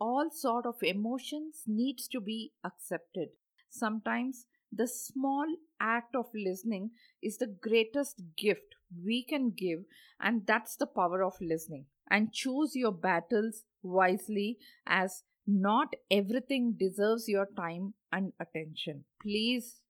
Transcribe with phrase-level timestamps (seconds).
[0.00, 3.28] all sort of emotions needs to be accepted.
[3.70, 5.46] Sometimes the small
[5.80, 6.90] act of listening
[7.22, 8.74] is the greatest gift
[9.04, 9.80] we can give
[10.20, 11.86] and that's the power of listening.
[12.10, 19.04] And choose your battles wisely as not everything deserves your time and attention.
[19.20, 19.80] Please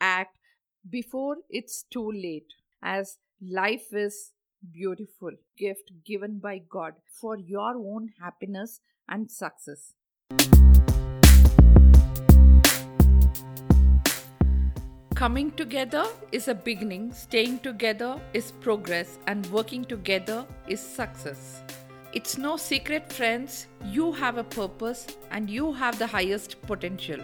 [0.00, 0.38] act
[0.88, 2.52] before it's too late
[2.82, 4.32] as life is
[4.72, 5.32] beautiful.
[5.58, 9.94] Gift given by god for your own happiness and success
[15.16, 21.62] Coming together is a beginning, staying together is progress, and working together is success.
[22.12, 27.20] It's no secret, friends, you have a purpose and you have the highest potential.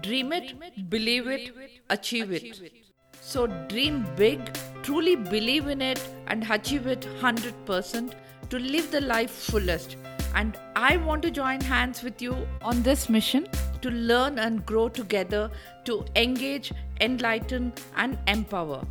[0.00, 1.52] Dream it, believe it,
[1.88, 2.72] achieve it.
[3.20, 4.40] So, dream big,
[4.82, 8.12] truly believe in it, and achieve it 100%
[8.50, 9.96] to live the life fullest.
[10.34, 13.48] And I want to join hands with you on this mission
[13.82, 15.50] to learn and grow together,
[15.84, 18.86] to engage, enlighten, and empower.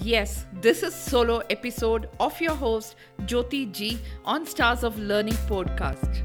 [0.00, 6.22] Yes, this is solo episode of your host Jyoti G on Stars of Learning podcast.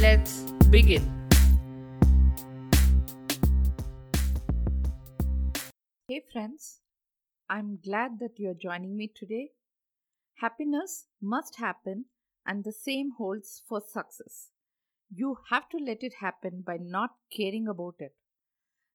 [0.00, 1.22] Let's begin.
[6.08, 6.80] Hey friends,
[7.50, 9.50] I'm glad that you're joining me today.
[10.36, 12.06] Happiness must happen
[12.46, 14.48] and the same holds for success.
[15.14, 18.14] You have to let it happen by not caring about it.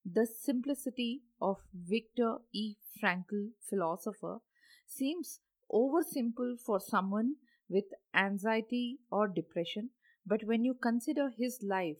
[0.06, 2.76] The simplicity of Viktor E.
[3.02, 4.40] Frankl, philosopher,
[4.88, 5.40] seems
[5.72, 7.36] oversimple for someone
[7.70, 9.90] with anxiety or depression,
[10.26, 11.98] but when you consider his life,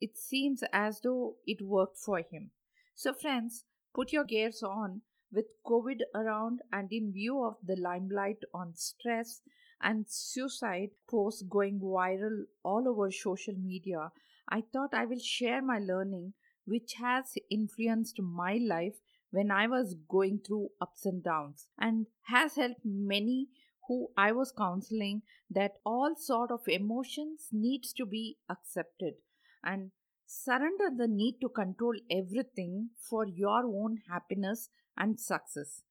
[0.00, 2.50] it seems as though it worked for him.
[2.94, 3.64] So, friends,
[3.94, 9.40] put your gears on with COVID around and in view of the limelight on stress
[9.80, 14.10] and suicide posts going viral all over social media,
[14.48, 18.96] I thought I will share my learning which has influenced my life
[19.30, 23.48] when I was going through ups and downs and has helped many
[23.86, 29.14] who I was counseling that all sort of emotions needs to be accepted
[29.62, 29.90] and
[30.26, 35.82] surrender the need to control everything for your own happiness and success.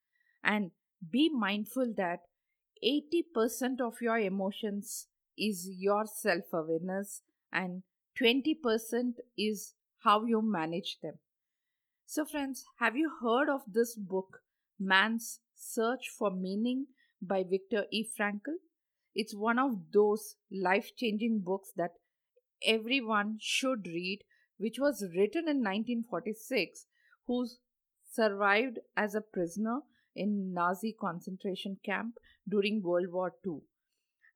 [0.44, 0.72] And
[1.10, 2.20] be mindful that
[2.84, 7.22] 80% of your emotions is your self awareness
[7.52, 7.84] and
[8.22, 11.16] 20% is how you manage them.
[12.06, 14.42] So, friends, have you heard of this book,
[14.80, 16.88] Man's Search for Meaning
[17.22, 18.08] by Viktor E.
[18.18, 18.60] Frankl?
[19.16, 21.92] It's one of those life changing books that
[22.66, 24.20] everyone should read,
[24.58, 26.86] which was written in 1946,
[27.26, 27.48] who
[28.12, 29.80] survived as a prisoner
[30.16, 32.16] in Nazi concentration camp
[32.48, 33.60] during World War II.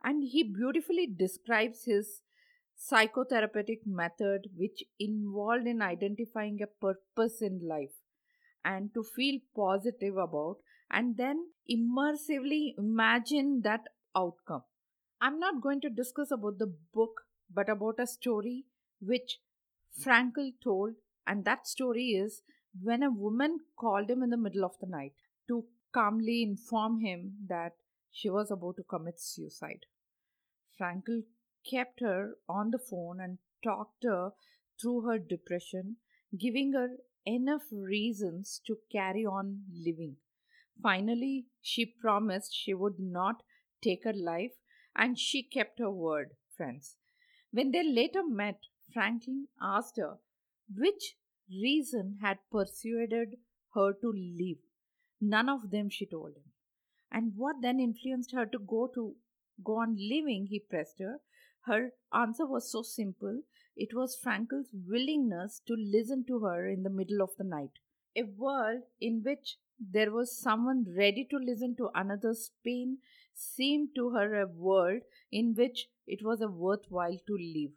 [0.04, 2.22] And he beautifully describes his
[2.80, 7.96] psychotherapeutic method which involved in identifying a purpose in life
[8.64, 10.58] and to feel positive about
[10.90, 13.82] and then immersively imagine that
[14.16, 14.64] outcome.
[15.22, 17.22] I'm not going to discuss about the book
[17.54, 18.66] but about a story
[19.02, 19.40] which
[20.02, 20.94] frankl told.
[21.28, 22.42] And that story is
[22.82, 25.14] when a woman called him in the middle of the night
[25.50, 27.74] to calmly inform him that
[28.12, 29.86] she was about to commit suicide.
[30.80, 31.24] Frankl
[31.70, 34.32] kept her on the phone and talked her
[34.82, 35.98] through her depression,
[36.38, 36.90] giving her
[37.26, 40.16] enough reasons to carry on living.
[40.82, 43.44] Finally, she promised she would not
[43.84, 44.54] take her life,
[44.96, 46.96] and she kept her word, friends.
[47.52, 48.62] When they later met,
[48.96, 50.20] Frankl asked her
[50.76, 51.16] which
[51.50, 53.38] reason had persuaded
[53.76, 54.60] her to leave.
[55.22, 56.52] None of them, she told him.
[57.12, 59.16] And what then influenced her to go to
[59.64, 60.48] go on living?
[60.48, 61.20] He pressed her.
[61.62, 63.42] Her answer was so simple.
[63.76, 67.72] It was Frankl's willingness to listen to her in the middle of the night.
[68.16, 72.98] A world in which there was someone ready to listen to another's pain
[73.34, 75.02] seemed to her a world
[75.32, 77.72] in which it was a worthwhile to live.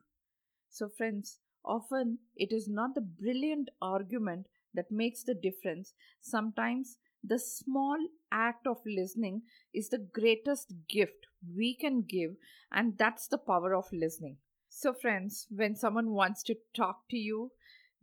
[0.69, 5.95] So, friends, often it is not the brilliant argument that makes the difference.
[6.21, 7.99] Sometimes the small
[8.31, 9.43] act of listening
[9.73, 11.27] is the greatest gift
[11.57, 12.37] we can give,
[12.71, 14.39] and that's the power of listening.
[14.69, 17.53] So, friends, when someone wants to talk to you,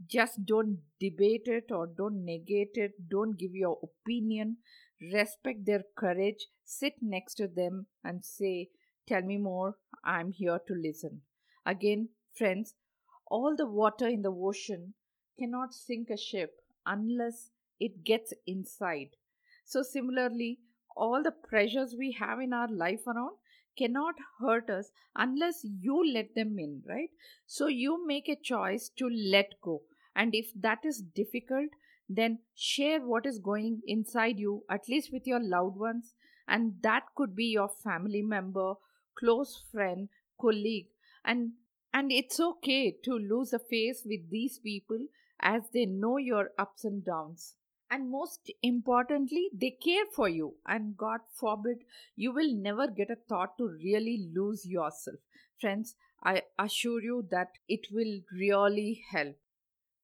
[0.08, 4.58] just don't debate it or don't negate it, don't give your opinion,
[5.02, 8.70] respect their courage, sit next to them and say,
[9.08, 11.22] Tell me more, I'm here to listen.
[11.66, 12.76] Again, friends,
[13.26, 14.94] all the water in the ocean
[15.38, 17.50] cannot sink a ship unless
[17.80, 19.16] it gets inside.
[19.66, 20.60] So, similarly,
[20.96, 23.36] all the pressures we have in our life around
[23.78, 27.10] cannot hurt us unless you let them in, right?
[27.46, 29.82] So you make a choice to let go.
[30.16, 31.70] And if that is difficult,
[32.10, 36.14] then share what is going inside you, at least with your loved ones.
[36.48, 38.74] And that could be your family member,
[39.18, 40.10] close friend,
[40.42, 40.88] colleague.
[41.24, 41.54] And
[41.94, 45.00] and it's okay to lose a face with these people
[45.42, 47.56] as they know your ups and downs.
[47.92, 50.56] And most importantly, they care for you.
[50.68, 51.80] And God forbid,
[52.16, 55.18] you will never get a thought to really lose yourself.
[55.60, 59.38] Friends, I assure you that it will really help.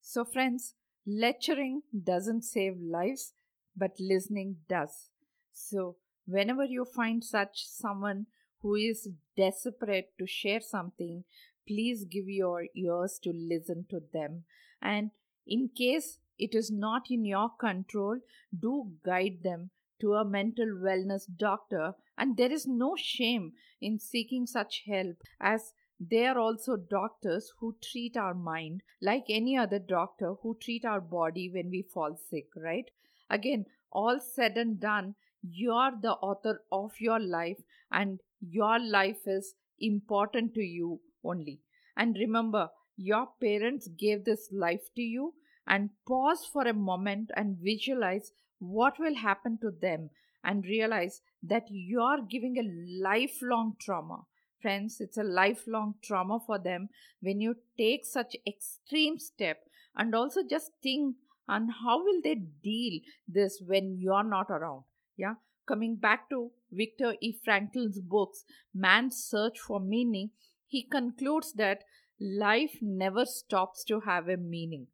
[0.00, 0.74] So, friends,
[1.06, 3.32] lecturing doesn't save lives,
[3.76, 5.10] but listening does.
[5.52, 5.96] So,
[6.26, 8.26] whenever you find such someone
[8.62, 11.24] who is desperate to share something,
[11.68, 14.44] please give your ears to listen to them.
[14.82, 15.10] And
[15.46, 18.18] in case it is not in your control,
[18.58, 21.94] do guide them to a mental wellness doctor.
[22.18, 27.76] And there is no shame in seeking such help, as they are also doctors who
[27.82, 32.48] treat our mind like any other doctor who treat our body when we fall sick,
[32.56, 32.90] right?
[33.30, 39.54] Again, all said and done, you're the author of your life and your life is
[39.80, 41.60] important to you only.
[41.96, 45.34] And remember, your parents gave this life to you
[45.66, 50.10] and pause for a moment and visualize what will happen to them
[50.44, 54.22] and realize that you're giving a lifelong trauma.
[54.62, 56.88] Friends it's a lifelong trauma for them
[57.20, 59.58] when you take such extreme step
[59.96, 61.16] and also just think
[61.48, 64.84] on how will they deal this when you're not around.
[65.16, 65.34] Yeah?
[65.66, 67.36] Coming back to Viktor E.
[67.44, 70.30] Frankl's books Man's Search for Meaning
[70.66, 71.84] he concludes that
[72.20, 74.86] life never stops to have a meaning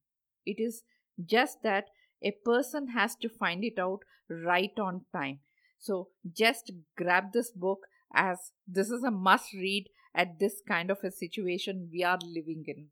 [0.46, 0.82] it is
[1.24, 1.86] just that
[2.22, 5.40] a person has to find it out right on time.
[5.78, 10.98] So just grab this book as this is a must read at this kind of
[11.02, 12.88] a situation we are living in.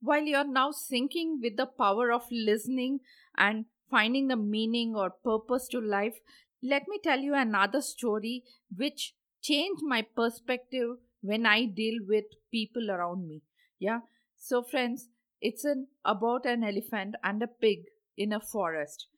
[0.00, 3.00] While you are now sinking with the power of listening
[3.36, 6.18] and finding the meaning or purpose to life,
[6.62, 8.44] let me tell you another story
[8.74, 13.42] which changed my perspective when I deal with people around me.
[13.78, 14.00] Yeah.
[14.36, 15.08] So, friends,
[15.42, 17.80] it's an about an elephant and a pig
[18.16, 19.08] in a forest.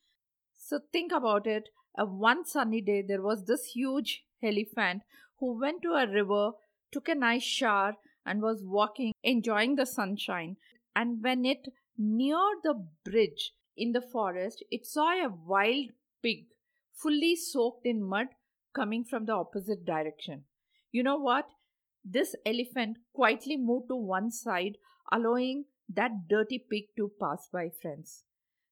[0.56, 1.68] So think about it.
[1.96, 5.02] Uh, one sunny day, there was this huge elephant
[5.38, 6.52] who went to a river,
[6.90, 7.94] took a nice shower,
[8.24, 10.56] and was walking, enjoying the sunshine.
[10.96, 11.68] And when it
[11.98, 15.90] neared the bridge in the forest, it saw a wild
[16.22, 16.46] pig
[16.94, 18.28] fully soaked in mud
[18.74, 20.44] coming from the opposite direction.
[20.90, 21.46] You know what?
[22.04, 24.78] This elephant quietly moved to one side,
[25.12, 28.24] allowing that dirty pig to pass by, friends.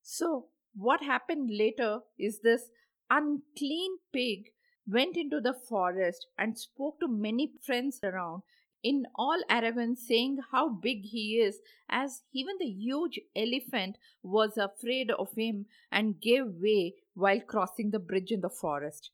[0.02, 2.70] So, what happened later is this
[3.10, 4.50] unclean pig
[4.86, 8.42] went into the forest and spoke to many friends around
[8.82, 15.10] in all arrogance, saying how big he is, as even the huge elephant was afraid
[15.10, 19.10] of him and gave way while crossing the bridge in the forest.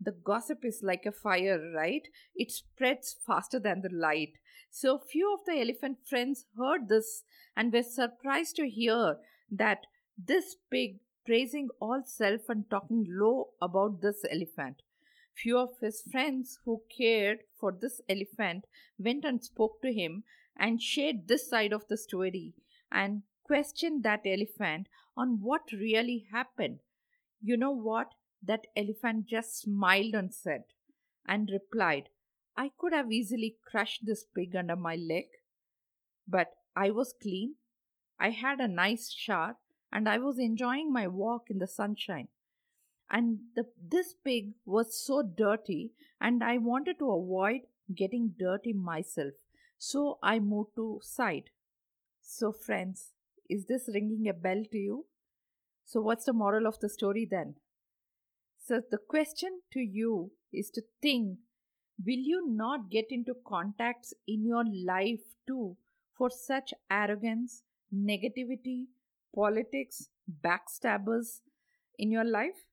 [0.00, 2.06] The gossip is like a fire, right?
[2.36, 4.34] It spreads faster than the light.
[4.70, 7.24] So few of the elephant friends heard this
[7.56, 9.18] and were surprised to hear
[9.50, 9.86] that
[10.16, 14.82] this pig praising all self and talking low about this elephant.
[15.34, 18.64] Few of his friends who cared for this elephant
[18.98, 20.24] went and spoke to him
[20.56, 22.54] and shared this side of the story
[22.90, 26.80] and questioned that elephant on what really happened.
[27.42, 28.14] You know what?
[28.42, 30.64] That elephant just smiled and said,
[31.26, 32.08] and replied,
[32.58, 35.26] I could have easily crushed this pig under my leg,
[36.26, 37.54] but I was clean.
[38.18, 39.54] I had a nice shower
[39.92, 42.26] and I was enjoying my walk in the sunshine.
[43.08, 47.60] And the, this pig was so dirty, and I wanted to avoid
[47.94, 49.34] getting dirty myself.
[49.78, 51.50] So I moved to side.
[52.20, 53.12] So, friends,
[53.48, 55.06] is this ringing a bell to you?
[55.86, 57.54] So, what's the moral of the story then?
[58.62, 61.38] So, the question to you is to think
[62.04, 65.76] will you not get into contacts in your life too
[66.16, 67.62] for such arrogance,
[67.94, 68.86] negativity,
[69.34, 70.08] politics,
[70.44, 71.40] backstabbers
[71.98, 72.64] in your life?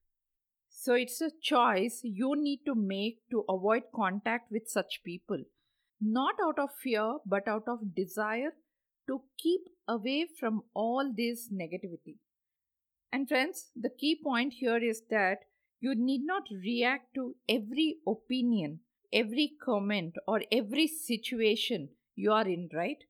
[0.68, 5.42] So it's a choice you need to make to avoid contact with such people.
[6.00, 8.52] Not out of fear, but out of desire
[9.08, 12.16] to keep away from all this negativity.
[13.12, 15.38] And friends, the key point here is that
[15.80, 18.80] you need not react to every opinion
[19.12, 23.04] every comment or every situation you are in, right?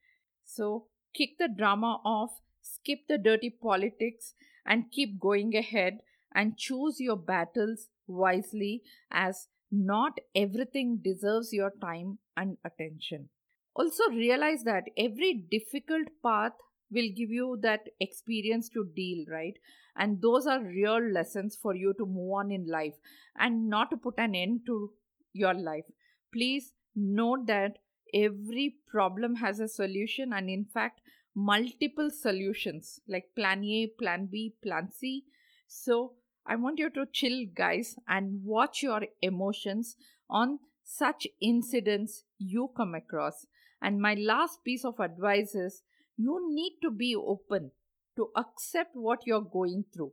[0.45, 4.35] So kick the drama off, skip the dirty politics,
[4.65, 5.99] and keep going ahead
[6.35, 13.29] and choose your battles wisely as not everything deserves your time and attention.
[13.75, 16.53] Also, realize that every difficult path
[16.91, 19.55] will give you that experience to deal, right?
[19.97, 22.95] And those are real lessons for you to move on in life
[23.39, 24.93] and not to put an end to
[25.37, 25.85] your life.
[26.33, 27.79] Please note that
[28.15, 31.01] every problem has a solution, and in fact,
[31.35, 35.25] multiple solutions like plan A, plan B, plan C.
[35.69, 36.15] So,
[36.47, 39.97] I want you to chill, guys, and watch your emotions
[40.31, 43.47] on such incidents you come across.
[43.83, 45.83] And my last piece of advice is
[46.17, 47.73] you need to be open
[48.17, 50.13] to accept what you're going through.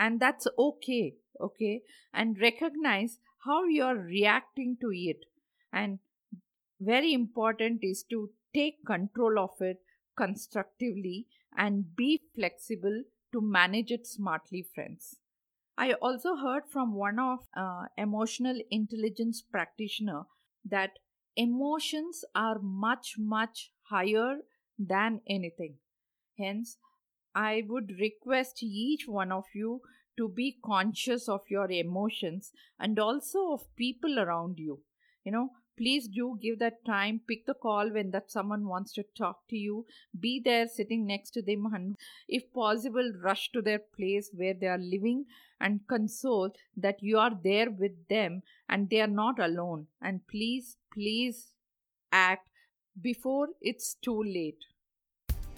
[0.00, 1.82] And that's okay, okay?
[2.12, 5.24] And recognize how you're reacting to it.
[5.72, 5.98] And
[6.80, 9.78] very important is to take control of it
[10.16, 11.26] constructively
[11.56, 13.02] and be flexible
[13.32, 15.16] to manage it smartly, friends.
[15.76, 20.22] I also heard from one of uh, emotional intelligence practitioner
[20.64, 20.98] that
[21.36, 24.38] emotions are much much higher
[24.78, 25.76] than anything.
[26.36, 26.78] Hence,
[27.34, 29.82] I would request each one of you
[30.18, 34.80] to be conscious of your emotions and also of people around you.
[35.24, 39.04] You know, please do give that time pick the call when that someone wants to
[39.16, 39.86] talk to you.
[40.18, 41.96] Be there sitting next to them and
[42.28, 45.26] if possible rush to their place where they are living
[45.60, 49.86] and console that you are there with them and they are not alone.
[50.02, 51.52] And please please
[52.10, 52.48] act
[53.00, 54.64] before it's too late.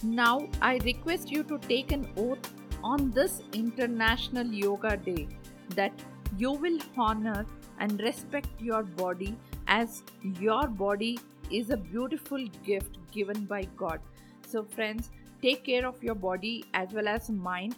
[0.02, 2.52] Now, I request you to take an oath
[2.82, 5.28] on this International Yoga Day
[5.76, 5.92] that
[6.36, 7.46] you will honor
[7.78, 10.02] and respect your body as
[10.38, 11.18] your body
[11.50, 14.00] is a beautiful gift given by God.
[14.46, 15.10] So, friends,
[15.42, 17.76] take care of your body as well as mind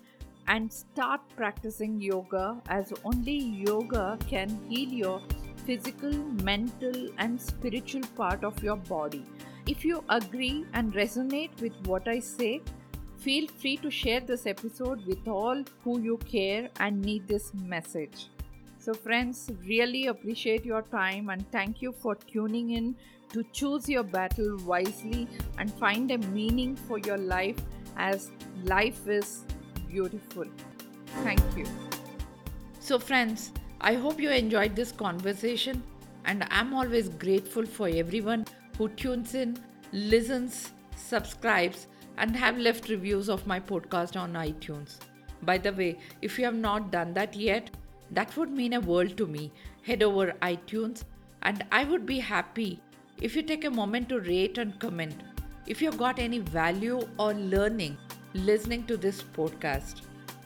[0.48, 5.22] and start practicing yoga as only yoga can heal your
[5.64, 9.24] physical, mental, and spiritual part of your body.
[9.66, 12.60] If you agree and resonate with what I say,
[13.22, 18.28] feel free to share this episode with all who you care and need this message.
[18.78, 22.96] So, friends, really appreciate your time and thank you for tuning in
[23.32, 27.56] to choose your battle wisely and find a meaning for your life
[27.96, 28.32] as
[28.64, 29.44] life is
[29.88, 30.44] beautiful.
[31.22, 31.66] Thank you.
[32.80, 35.80] So, friends, I hope you enjoyed this conversation,
[36.24, 38.46] and I'm always grateful for everyone
[38.78, 39.58] who tunes in,
[39.92, 41.86] listens, subscribes,
[42.18, 44.98] and have left reviews of my podcast on iTunes.
[45.42, 47.70] By the way, if you have not done that yet,
[48.10, 49.52] that would mean a world to me.
[49.82, 51.04] Head over iTunes,
[51.42, 52.80] and I would be happy
[53.20, 55.14] if you take a moment to rate and comment.
[55.66, 57.96] If you got any value or learning
[58.34, 60.02] listening to this podcast,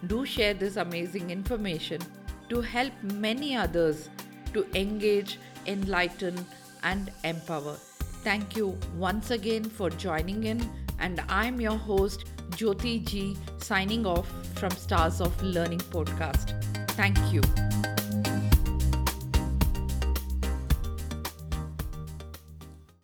[0.06, 2.00] do share this amazing information
[2.48, 4.08] to help many others
[4.52, 6.34] to engage, enlighten,
[6.82, 7.74] and empower.
[8.24, 14.28] Thank you once again for joining in, and I'm your host, Jyoti G, signing off
[14.54, 16.54] from Stars of Learning podcast.
[16.92, 17.65] Thank you.